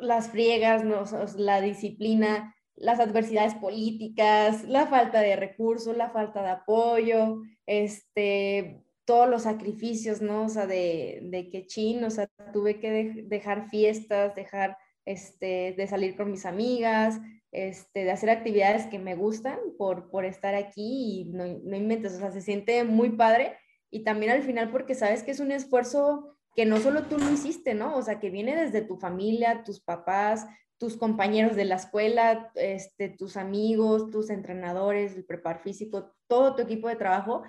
[0.00, 1.04] las friegas, ¿no?
[1.36, 8.82] la disciplina, las adversidades políticas, la falta de recursos, la falta de apoyo, este,
[9.12, 10.46] todos los sacrificios, ¿no?
[10.46, 15.86] O sea, de, de que chin, o sea, tuve que dejar fiestas, dejar, este, de
[15.86, 17.20] salir con mis amigas,
[17.50, 22.14] este, de hacer actividades que me gustan por, por estar aquí y no, no inventes,
[22.14, 23.58] o sea, se siente muy padre
[23.90, 27.30] y también al final porque sabes que es un esfuerzo que no solo tú lo
[27.30, 27.94] hiciste, ¿no?
[27.94, 30.46] O sea, que viene desde tu familia, tus papás,
[30.78, 36.62] tus compañeros de la escuela, este, tus amigos, tus entrenadores, el prepar físico, todo tu
[36.62, 37.42] equipo de trabajo,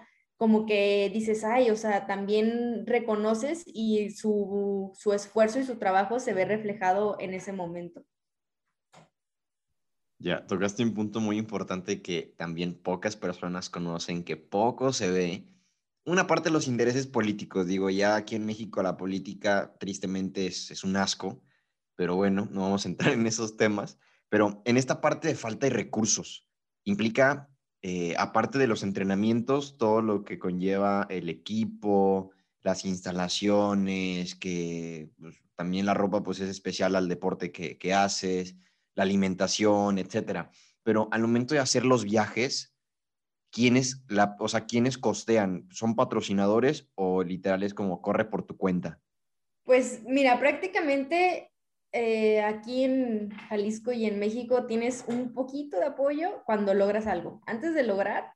[0.43, 6.19] como que dices, ay, o sea, también reconoces y su, su esfuerzo y su trabajo
[6.19, 8.03] se ve reflejado en ese momento.
[10.19, 15.47] Ya, tocaste un punto muy importante que también pocas personas conocen, que poco se ve.
[16.05, 20.71] Una parte de los intereses políticos, digo, ya aquí en México la política tristemente es,
[20.71, 21.41] es un asco,
[21.95, 23.97] pero bueno, no vamos a entrar en esos temas.
[24.27, 26.49] Pero en esta parte de falta de recursos,
[26.83, 27.49] implica,
[27.85, 35.43] eh, aparte de los entrenamientos, todo lo que conlleva el equipo, las instalaciones, que pues,
[35.55, 38.55] también la ropa pues es especial al deporte que, que haces,
[38.95, 40.49] la alimentación, etcétera.
[40.81, 42.73] Pero al momento de hacer los viajes,
[43.51, 45.67] ¿quiénes, la, o sea, ¿quiénes costean?
[45.69, 49.01] ¿Son patrocinadores o literal es como corre por tu cuenta?
[49.65, 51.52] Pues mira, prácticamente
[51.95, 57.41] eh, aquí en Jalisco y en México tienes un poquito de apoyo cuando logras algo.
[57.45, 58.33] Antes de lograr,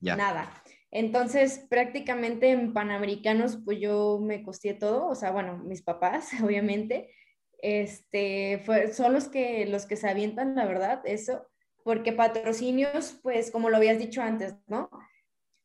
[0.00, 0.50] nada.
[0.90, 7.10] Entonces, prácticamente en Panamericanos, pues yo me costé todo, o sea, bueno, mis papás, obviamente,
[7.58, 11.46] este, fue, son los que, los que se avientan, la verdad, eso,
[11.84, 14.88] porque patrocinios, pues como lo habías dicho antes, ¿no?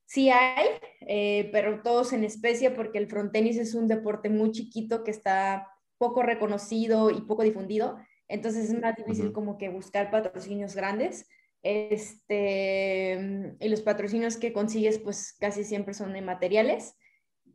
[0.05, 0.67] Sí hay,
[1.07, 5.67] eh, pero todos en especie, porque el frontenis es un deporte muy chiquito que está
[5.99, 11.27] poco reconocido y poco difundido, entonces es más difícil como que buscar patrocinios grandes.
[11.61, 13.19] Este,
[13.59, 16.95] y los patrocinios que consigues, pues casi siempre son de materiales.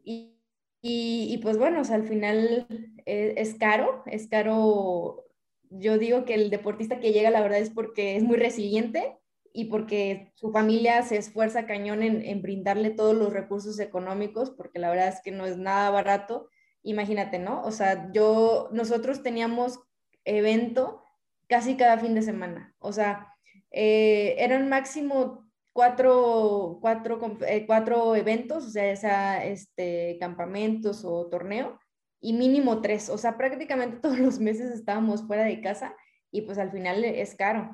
[0.05, 0.37] Y,
[0.83, 2.67] y, pues bueno, o sea, al final
[3.07, 5.25] eh, es, caro, es caro.
[5.71, 9.17] Yo digo que el deportista que llega, la verdad, es porque es muy resiliente
[9.53, 14.81] y porque su familia se esfuerza cañón en, en, brindarle todos los recursos económicos, porque
[14.81, 16.49] la verdad es que no es nada barato.
[16.85, 17.63] Imagínate, ¿no?
[17.63, 19.81] O sea, yo, nosotros teníamos
[20.25, 21.03] evento
[21.49, 22.75] casi cada fin de semana.
[22.79, 23.35] O sea,
[23.71, 31.27] eh, eran máximo cuatro, cuatro, eh, cuatro eventos, o sea, ya sea este, campamentos o
[31.27, 31.79] torneo,
[32.21, 35.95] y mínimo tres, o sea, prácticamente todos los meses estábamos fuera de casa
[36.31, 37.71] y pues al final es caro.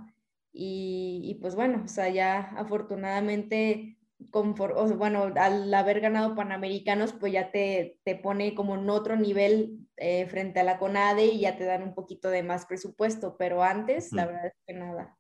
[0.53, 3.99] Y, y pues bueno, o sea, ya afortunadamente,
[4.33, 9.89] o bueno, al haber ganado Panamericanos, pues ya te, te pone como en otro nivel
[9.97, 13.63] eh, frente a la CONADE y ya te dan un poquito de más presupuesto, pero
[13.63, 15.19] antes, la verdad es que nada.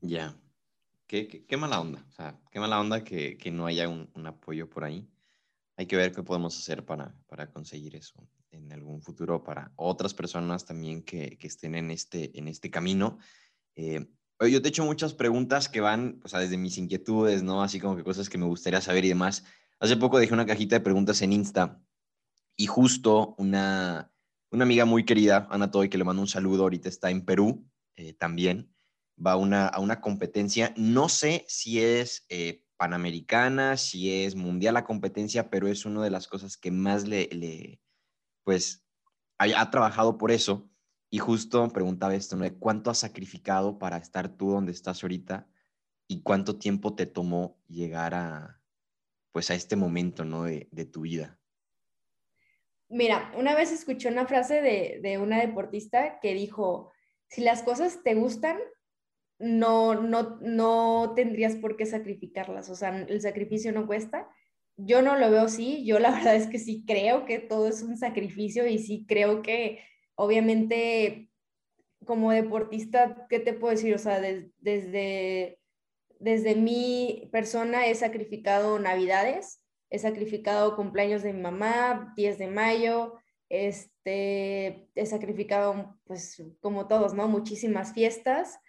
[0.00, 0.36] Ya,
[1.06, 5.08] qué, mala onda, o sea, qué mala onda que, no haya un, apoyo por ahí.
[5.76, 10.14] Hay que ver qué podemos hacer para, para conseguir eso en algún futuro para otras
[10.14, 13.18] personas también que, estén en este, en este camino.
[13.76, 14.06] Eh,
[14.48, 17.62] yo te he hecho muchas preguntas que van, o sea, desde mis inquietudes, ¿no?
[17.62, 19.44] Así como que cosas que me gustaría saber y demás.
[19.78, 21.80] Hace poco dejé una cajita de preguntas en Insta
[22.56, 24.12] y justo una,
[24.50, 27.66] una amiga muy querida, Ana Toy, que le mando un saludo, ahorita está en Perú
[27.96, 28.72] eh, también
[29.24, 30.72] va una, a una competencia.
[30.76, 36.10] No sé si es eh, panamericana, si es mundial la competencia, pero es una de
[36.10, 37.80] las cosas que más le, le
[38.44, 38.84] pues,
[39.38, 40.69] ha, trabajado por eso.
[41.10, 42.46] Y justo preguntaba esto, ¿no?
[42.58, 45.48] ¿Cuánto has sacrificado para estar tú donde estás ahorita?
[46.06, 48.60] ¿Y cuánto tiempo te tomó llegar a,
[49.32, 50.44] pues, a este momento, ¿no?
[50.44, 51.38] De, de tu vida.
[52.88, 56.92] Mira, una vez escuché una frase de, de una deportista que dijo,
[57.28, 58.58] si las cosas te gustan,
[59.40, 64.28] no, no, no tendrías por qué sacrificarlas, o sea, el sacrificio no cuesta.
[64.76, 67.82] Yo no lo veo así, yo la verdad es que sí creo que todo es
[67.82, 69.80] un sacrificio y sí creo que
[70.14, 71.30] obviamente
[72.04, 73.94] como deportista, ¿qué te puedo decir?
[73.94, 75.60] O sea, desde
[76.20, 83.14] desde mi persona he sacrificado navidades, he sacrificado cumpleaños de mi mamá, 10 de mayo,
[83.48, 87.26] este, he sacrificado, pues como todos, ¿no?
[87.26, 88.60] Muchísimas fiestas.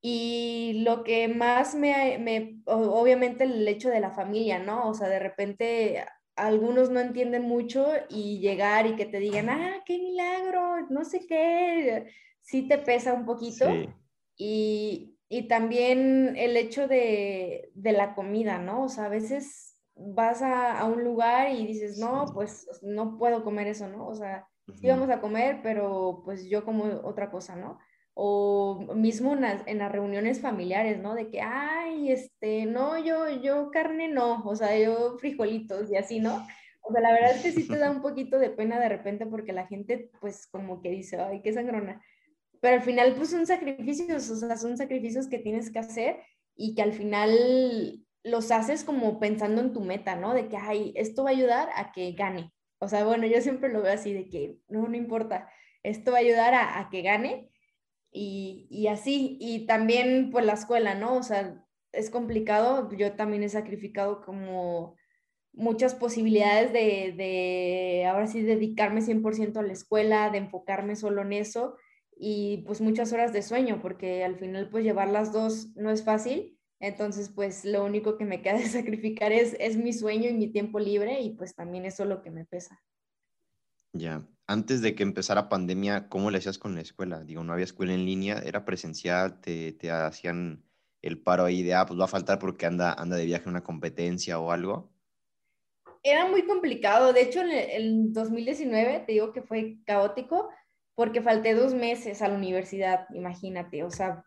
[0.00, 4.88] Y lo que más me, me, obviamente el hecho de la familia, ¿no?
[4.88, 6.04] O sea, de repente
[6.38, 11.26] algunos no entienden mucho y llegar y que te digan, ah, qué milagro, no sé
[11.26, 12.06] qué,
[12.40, 13.66] sí te pesa un poquito.
[14.36, 18.84] Y, y, también el hecho de, de, la comida, ¿no?
[18.84, 23.42] O sea, a veces vas a, a, un lugar y dices, no, pues no puedo
[23.42, 24.06] comer eso, ¿no?
[24.06, 24.46] O sea,
[24.80, 27.78] sí vamos a comer, pero pues yo como otra cosa, ¿no?
[28.20, 29.42] O mismo en
[29.78, 31.14] las, reuniones familiares, ¿no?
[31.14, 36.18] De que, ay, este, no, yo, yo carne no, o sea, yo frijolitos y así,
[36.18, 36.44] ¿no?
[36.82, 39.24] O sea, la verdad es que sí te da un poquito de pena de repente
[39.24, 42.02] porque la gente, pues, como que dice, ay, qué sangrona.
[42.60, 46.16] Pero al final, pues, son sacrificios, o sea, son sacrificios que tienes que hacer
[46.56, 50.34] y que al final los haces como pensando en tu meta, ¿no?
[50.34, 52.52] De que, ay, esto va a ayudar a que gane.
[52.80, 55.48] O sea, bueno, yo siempre lo veo así, de que, no, no importa,
[55.84, 57.48] esto va a ayudar a, a que gane
[58.20, 61.16] y, así, y también pues la escuela, ¿no?
[61.16, 64.96] O sea, es complicado, yo también he sacrificado como
[65.52, 71.32] muchas posibilidades de, de ahora sí dedicarme 100% a la escuela, de enfocarme solo en
[71.32, 71.76] eso
[72.16, 76.04] y pues muchas horas de sueño, porque al final pues llevar las dos no es
[76.04, 80.34] fácil, entonces pues lo único que me queda de sacrificar es, es mi sueño y
[80.34, 82.82] mi tiempo libre y pues también eso es lo que me pesa.
[83.92, 87.22] Ya, antes de que empezara pandemia, ¿cómo le hacías con la escuela?
[87.22, 90.64] Digo, no había escuela en línea, era presencial, te, te hacían
[91.02, 93.62] el paro ahí de, ah, pues va a faltar porque anda, anda de viaje una
[93.62, 94.90] competencia o algo.
[96.02, 100.48] Era muy complicado, de hecho en el 2019 te digo que fue caótico
[100.94, 104.24] porque falté dos meses a la universidad, imagínate, o sea,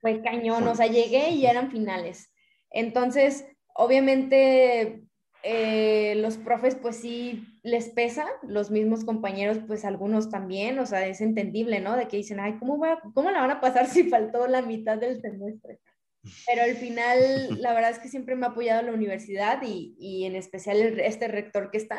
[0.00, 2.32] fue cañón, o sea, llegué y ya eran finales.
[2.70, 5.04] Entonces, obviamente
[5.44, 11.06] eh, los profes pues sí les pesa, los mismos compañeros pues algunos también, o sea,
[11.06, 11.96] es entendible, ¿no?
[11.96, 14.98] De que dicen, ay, ¿cómo, va, cómo la van a pasar si faltó la mitad
[14.98, 15.78] del semestre?
[16.46, 20.24] Pero al final, la verdad es que siempre me ha apoyado la universidad y, y
[20.24, 21.98] en especial este rector que está.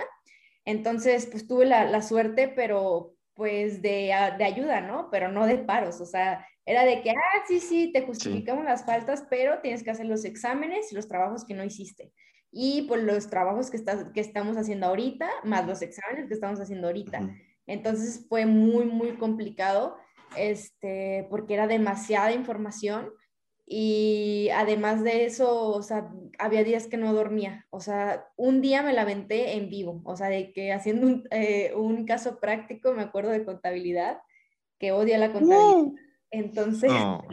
[0.65, 5.09] Entonces, pues tuve la, la suerte, pero pues de, de, ayuda, ¿no?
[5.11, 8.85] Pero no de paros, o sea, era de que, ah, sí, sí, te justificamos las
[8.85, 12.13] faltas, pero tienes que hacer los exámenes y los trabajos que no hiciste
[12.53, 16.87] y por los trabajos que, que estamos haciendo ahorita, más los exámenes que estamos haciendo
[16.87, 17.35] ahorita.
[17.65, 19.97] Entonces fue muy, muy complicado,
[20.37, 23.09] este, porque era demasiada información
[23.65, 28.83] y además de eso, o sea, había días que no dormía, o sea, un día
[28.83, 32.93] me la aventé en vivo, o sea, de que haciendo un, eh, un caso práctico,
[32.93, 34.19] me acuerdo de contabilidad,
[34.79, 36.02] que odia la contabilidad.
[36.33, 36.91] Entonces...
[36.91, 37.23] No,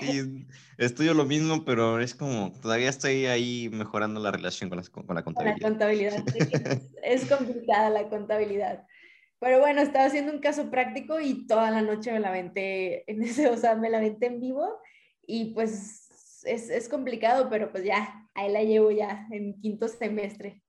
[0.00, 0.44] sí,
[0.76, 5.22] estudio lo mismo, pero es como, todavía estoy ahí mejorando la relación con, con la
[5.22, 5.60] contabilidad.
[5.60, 6.24] La contabilidad,
[7.04, 8.84] es complicada la contabilidad.
[9.38, 13.22] Pero bueno, estaba haciendo un caso práctico y toda la noche me la aventé en
[13.22, 14.80] ese, o sea, me la aventé en vivo
[15.24, 20.60] y pues es, es complicado, pero pues ya, ahí la llevo ya en quinto semestre.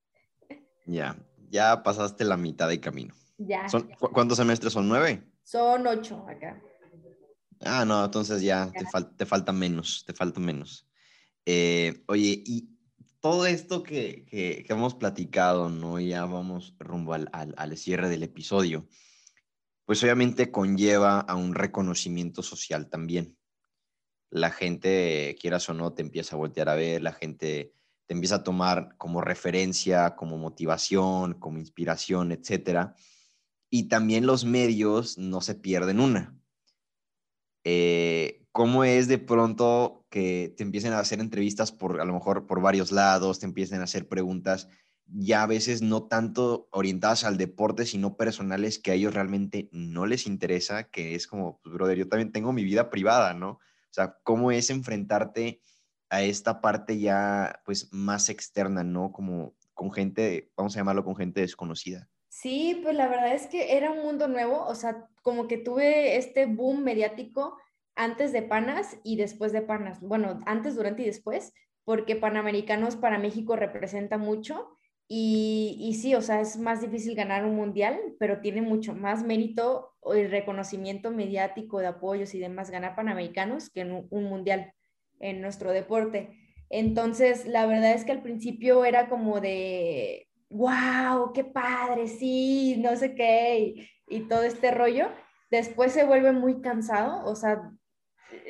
[0.86, 1.16] Ya,
[1.50, 3.12] ya pasaste la mitad del camino.
[3.38, 3.68] Ya.
[3.68, 4.88] ¿Son, ¿Cuántos semestres son?
[4.88, 5.20] ¿Nueve?
[5.42, 6.62] Son ocho acá.
[7.64, 8.84] Ah, no, entonces ya, Te,
[9.16, 10.86] te, falta menos, te falta menos.
[11.46, 12.68] Eh, oye, y
[13.20, 16.00] todo esto que, que, hemos platicado, ¿no?
[16.00, 18.88] Ya vamos rumbo al, al, al, cierre del episodio,
[19.84, 23.36] pues obviamente conlleva a un reconocimiento social también.
[24.30, 27.74] La gente, quieras o no, te empieza a voltear a ver, la gente
[28.06, 32.96] te empieza a tomar como referencia, como motivación, como inspiración, etcétera.
[33.70, 36.41] Y también los medios no se pierden una
[37.64, 42.46] eh, ¿cómo es de pronto que te empiecen a hacer entrevistas por, a lo mejor,
[42.46, 44.68] por varios lados, te empiecen a hacer preguntas
[45.14, 50.06] ya a veces no tanto orientadas al deporte, sino personales que a ellos realmente no
[50.06, 53.50] les interesa, que es como, pues, brother, yo también tengo mi vida privada, ¿no?
[53.50, 53.60] O
[53.94, 55.60] sea, ¿cómo es enfrentarte
[56.08, 59.12] a esta parte ya, pues, más externa, ¿no?
[59.12, 62.08] Como con gente, vamos a llamarlo con gente desconocida.
[62.42, 66.16] Sí, pues la verdad es que era un mundo nuevo, o sea, como que tuve
[66.16, 67.56] este boom mediático
[67.94, 70.00] antes de Panas y después de Panas.
[70.00, 71.52] Bueno, antes, durante y después,
[71.84, 74.76] porque Panamericanos para México representa mucho
[75.06, 79.22] y, y sí, o sea, es más difícil ganar un mundial, pero tiene mucho más
[79.22, 84.72] mérito y reconocimiento mediático de apoyos y demás ganar Panamericanos que un mundial
[85.20, 86.36] en nuestro deporte.
[86.70, 92.94] Entonces, la verdad es que al principio era como de, wow, qué padre, sí, no
[92.96, 95.08] sé qué, y, todo este rollo,
[95.50, 97.70] después se vuelve muy cansado, o sea,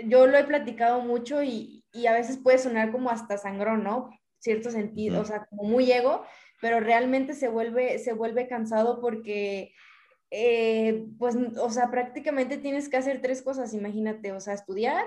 [0.04, 4.10] yo lo he platicado mucho y, y a veces puede sonar como hasta sangrón, ¿no?
[4.38, 6.24] Cierto sentido, o sea, como muy ego,
[6.60, 9.72] pero realmente se vuelve, se vuelve cansado porque,
[10.30, 15.04] eh, pues, o sea, prácticamente tienes que hacer tres cosas, imagínate, o sea, estudiar,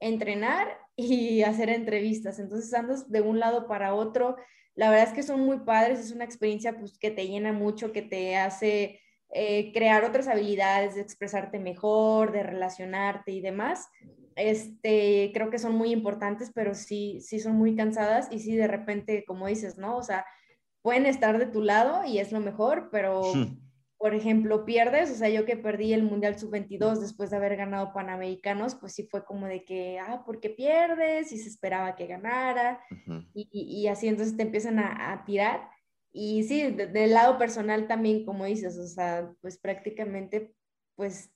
[0.00, 2.38] entrenar y hacer entrevistas.
[2.38, 4.36] Entonces andas de un lado para otro.
[4.78, 7.90] La verdad es que son muy padres, es una experiencia pues, que te llena mucho,
[7.90, 9.00] que te hace
[9.30, 13.88] eh, crear otras habilidades, de expresarte mejor, de relacionarte y demás.
[14.36, 18.68] Este, creo que son muy importantes, pero sí, sí son muy cansadas y sí de
[18.68, 19.96] repente, como dices, ¿no?
[19.96, 20.24] O sea,
[20.80, 23.32] pueden estar de tu lado y es lo mejor, pero
[23.98, 27.92] por ejemplo, pierdes, o sea, yo que perdí el Mundial Sub-22 después de haber ganado
[27.92, 31.32] Panamericanos, pues sí fue como de que, ah, ¿por qué pierdes?
[31.32, 32.80] Y se esperaba que ganara,
[33.34, 35.68] y, y, así entonces te empiezan a, a tirar.
[36.12, 40.54] Y sí, del lado personal también, como dices, o sea, pues prácticamente,
[40.94, 41.32] pues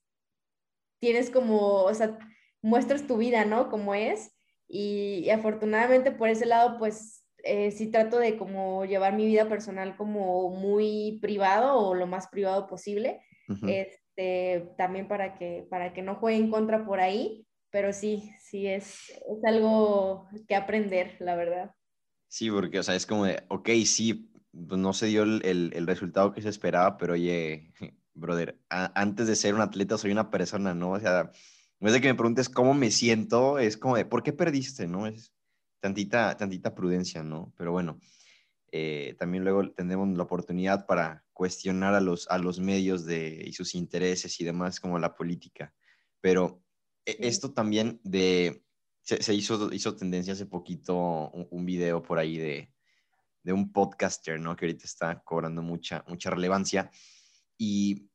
[1.00, 2.16] tienes como, o sea,
[2.62, 3.70] muestras tu vida, ¿no?
[3.70, 4.32] Como es,
[4.68, 9.48] y, y afortunadamente por ese lado, pues eh, sí trato de como llevar mi vida
[9.48, 13.20] personal como muy privado o lo más privado posible,
[13.66, 18.66] este, también para que, para que no juegue en contra por ahí, pero sí, sí
[18.66, 21.74] es, es algo que aprender, la verdad.
[22.28, 25.42] Sí, porque, o sea, es como de, ok, sí, pues no se dio el,
[25.74, 27.72] el, resultado que se esperaba, pero oye,
[28.14, 30.92] brother, antes de ser un atleta soy una persona, ¿no?
[30.92, 34.22] O sea, en vez de que me preguntes cómo me siento, es como de, ¿por
[34.22, 35.06] qué perdiste, no?
[35.06, 35.32] Es,
[35.82, 37.52] tantita, tantita prudencia, ¿no?
[37.58, 37.98] Pero bueno,
[38.70, 43.52] eh, también luego tendremos la oportunidad para cuestionar a los, a los medios de, y
[43.52, 45.74] sus intereses y demás, como la política.
[46.20, 46.62] Pero
[47.04, 48.64] e, esto también de,
[49.02, 52.72] se, hizo, hizo tendencia hace poquito un, video por ahí de,
[53.42, 54.54] de, un podcaster, ¿no?
[54.54, 56.92] Que ahorita está cobrando mucha, mucha relevancia.
[57.58, 58.08] Y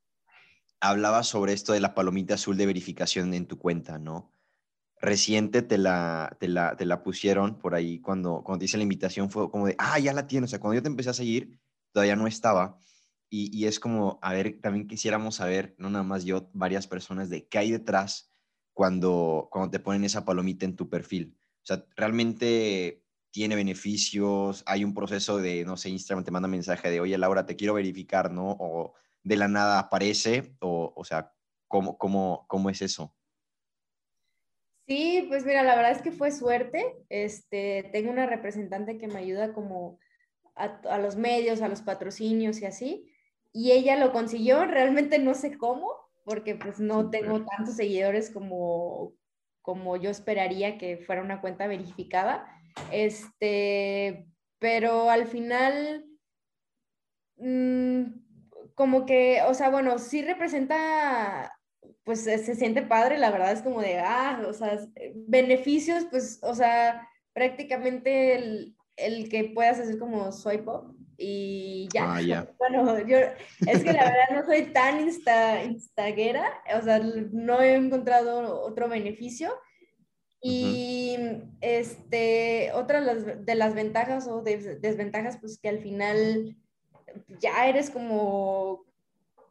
[0.80, 4.37] hablaba sobre esto de la palomita azul de verificación en tu cuenta, ¿no?
[5.00, 9.30] Reciente te la, te la, te la pusieron por ahí cuando, cuando te la invitación,
[9.30, 10.50] fue como de, ah, ya la tienes.
[10.50, 11.60] O sea, cuando yo te empecé a seguir,
[11.92, 12.80] todavía no estaba.
[13.30, 17.30] Y, y, es como, a ver, también quisiéramos saber, no nada más yo, varias personas,
[17.30, 18.32] de qué hay detrás
[18.74, 21.38] cuando, cuando te ponen esa palomita en tu perfil.
[21.64, 26.90] O sea, realmente tiene beneficios, hay un proceso de, no sé, Instagram te manda mensaje
[26.90, 28.52] de, oye, Laura, te quiero verificar, ¿no?
[28.60, 28.94] O
[29.24, 31.34] de la nada aparece, o, o sea,
[31.68, 33.17] ¿cómo, cómo, ¿cómo es eso?
[34.88, 36.96] Sí, pues mira, la verdad es que fue suerte.
[37.10, 40.00] Este, tengo una representante que me ayuda como
[40.56, 43.14] a, los medios, a los patrocinios y así.
[43.52, 45.92] Y ella lo consiguió, realmente no sé cómo,
[46.24, 49.14] porque pues no tengo tantos seguidores como,
[49.62, 52.48] como yo esperaría que fuera una cuenta verificada.
[52.90, 54.26] Este,
[54.58, 56.06] pero al final,
[57.36, 58.04] mm,
[58.74, 61.57] como que, o sea, bueno, sí representa
[62.04, 66.40] pues se siente padre, la verdad es como de, ah, o sea, eh, beneficios, pues,
[66.42, 72.16] o sea, prácticamente el, el que puedas hacer como soy pop y ya.
[72.16, 72.48] Ah, ya.
[72.58, 77.76] Bueno, yo, es que la verdad no soy tan insta, instaguera, o sea, no he
[77.76, 79.52] encontrado otro beneficio.
[80.40, 81.18] Y
[81.62, 86.56] este, otra de las ventajas o desventajas, pues que al final
[87.40, 88.86] ya eres como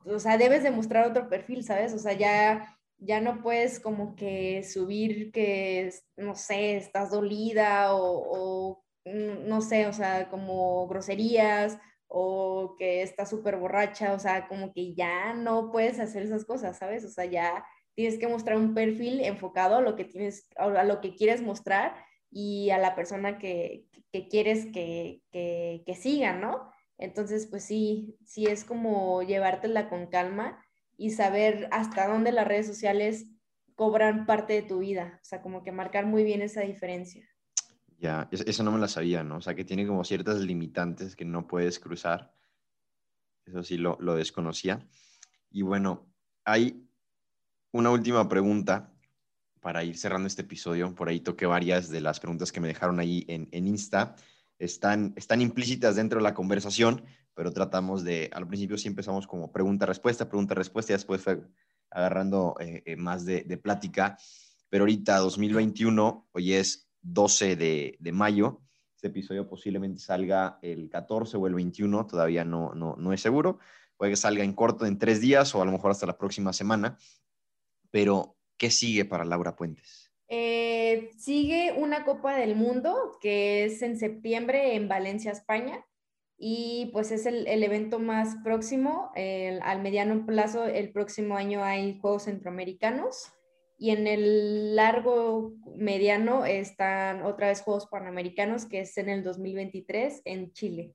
[0.07, 1.93] o sea, debes demostrar otro perfil, ¿sabes?
[1.93, 8.85] O sea, ya, ya no puedes como que subir que, no sé, estás dolida o,
[9.05, 11.79] mm, no sé, o sea, como groserías
[12.09, 16.79] o que estás súper borracha, o sea, como que ya no puedes hacer esas cosas,
[16.79, 17.05] ¿sabes?
[17.05, 21.01] O sea, ya tienes que mostrar un perfil enfocado a lo que tienes, a lo
[21.01, 21.97] que quieres mostrar
[22.31, 26.71] y a la persona que, que quieres que, que, que siga, ¿no?
[26.99, 30.65] Entonces, pues sí, sí es como llevártela con calma
[30.97, 33.27] y saber hasta dónde las redes sociales
[33.75, 37.29] cobran parte de tu vida, o sea, como que marcar muy bien esa diferencia.
[37.99, 39.37] Ya, eso no me la sabía, ¿no?
[39.37, 42.35] O sea, que tiene como ciertas limitantes que no puedes cruzar.
[43.45, 44.87] Eso sí lo, desconocía.
[45.51, 46.07] Y bueno,
[46.45, 46.87] hay
[47.73, 48.93] una última pregunta
[49.61, 50.95] para ir cerrando este episodio.
[50.95, 54.17] Por ahí toqué varias de las preguntas que me dejaron ahí en, en Insta
[54.59, 57.03] están, están implícitas dentro de la conversación,
[57.35, 61.43] pero tratamos de, al principio sí empezamos como pregunta-respuesta, pregunta-respuesta, y después fue
[61.91, 64.19] agarrando eh, eh, más de, plática.
[64.69, 68.63] Pero ahorita, 2021, hoy es 12 de, de, mayo,
[68.95, 73.59] este episodio posiblemente salga el 14 o el 21, todavía no, no, no es seguro.
[73.97, 76.53] Puede que salga en corto, en tres días o a lo mejor hasta la próxima
[76.53, 76.99] semana.
[77.91, 80.11] Pero, ¿qué sigue para Laura Puentes?
[80.29, 85.85] Eh, sigue una Copa del Mundo que es en septiembre en Valencia, España.
[86.39, 89.11] Y pues es el, evento más próximo.
[89.15, 93.33] al mediano plazo, el próximo año hay Juegos Centroamericanos.
[93.79, 100.23] y en el largo mediano están otra vez Juegos Panamericanos, que es en el 2023
[100.25, 100.95] en Chile.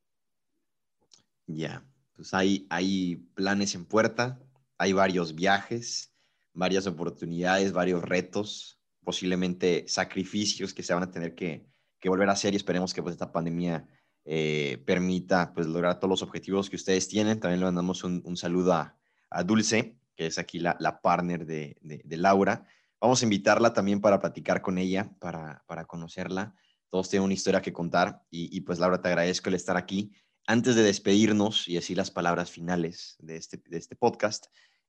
[1.48, 4.40] Ya, pues hay, hay planes en puerta,
[4.78, 6.14] hay varios viajes,
[6.54, 11.66] varias oportunidades, varios retos, posiblemente sacrificios que se van a tener que,
[12.04, 13.88] volver a hacer y esperemos que pues esta pandemia
[14.26, 17.40] eh, permita pues lograr todos los objetivos que ustedes tienen.
[17.40, 18.98] También le mandamos un, saludo a,
[19.46, 22.66] Dulce, que es aquí la, partner de, Laura.
[23.00, 26.56] Vamos a invitarla también para platicar con ella, para, conocerla.
[26.90, 30.12] Todos tienen una historia que contar y, y, pues Laura, te agradezco el estar aquí.
[30.48, 34.48] Antes de despedirnos y decir las palabras finales de este, de este podcast,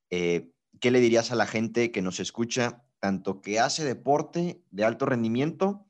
[0.09, 0.49] eh,
[0.79, 5.05] ¿qué le dirías a la gente que nos escucha, tanto que hace deporte de alto
[5.05, 5.85] rendimiento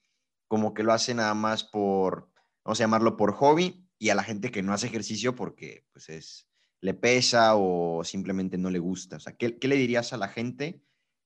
[0.47, 2.31] como que lo hace nada más por,
[2.65, 6.09] vamos a llamarlo por hobby, y a la gente que no hace ejercicio porque pues
[6.09, 6.47] es,
[6.81, 9.17] le pesa o simplemente no le gusta?
[9.17, 10.81] O sea, ¿qué, le dirías a la gente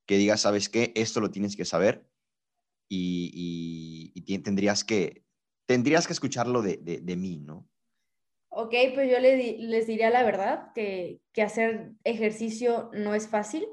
[0.06, 2.06] que diga, sabes qué, esto lo tienes que saber
[2.90, 4.12] y,
[4.44, 5.24] tendrías, que,
[5.66, 7.66] tendrías que escucharlo de, de mí, ¿no?
[8.50, 13.68] Ok, pues yo les diría la verdad, que, hacer ejercicio no es fácil,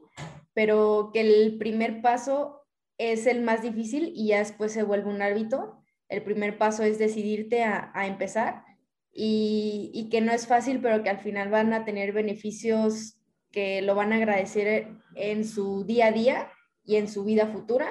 [0.55, 2.63] pero que el primer paso
[2.97, 5.83] es el más difícil y ya después se vuelve un hábito.
[6.09, 8.65] El primer paso es decidirte a, empezar
[9.13, 13.19] y, que no es fácil, pero que al final van a tener beneficios
[13.51, 16.53] que lo van a agradecer en su día a día
[16.85, 17.89] y en su vida futura.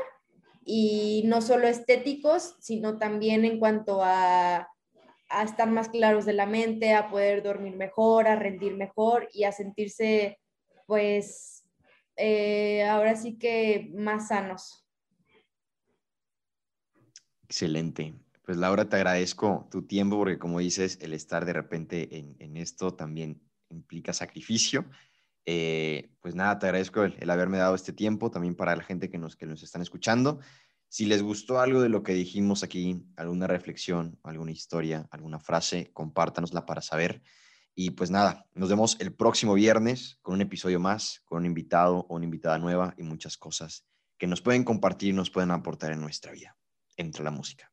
[0.65, 4.69] Y no solo estéticos, sino también en cuanto a
[5.33, 9.43] a estar más claros de la mente, a poder dormir mejor, a rendir mejor y
[9.43, 10.39] a sentirse,
[10.85, 11.52] pues,
[12.15, 14.85] eh, ahora sí que más sanos.
[17.43, 18.15] Excelente.
[18.45, 22.93] Pues Laura, te agradezco tu tiempo porque como dices, el estar de repente en, esto
[22.93, 24.85] también implica sacrificio.
[25.45, 29.17] Eh, pues nada, te agradezco el, haberme dado este tiempo también para la gente que
[29.17, 30.39] nos, que nos están escuchando.
[30.89, 35.91] Si les gustó algo de lo que dijimos aquí, alguna reflexión, alguna historia, alguna frase,
[35.93, 37.21] compártanosla para saber.
[37.75, 42.05] Y pues nada, nos vemos el próximo viernes con un episodio más, con un invitado
[42.07, 43.83] o una invitada nueva y muchas cosas
[44.17, 46.55] que nos pueden compartir, nos pueden aportar en nuestra vida.
[46.95, 47.72] Entre la música.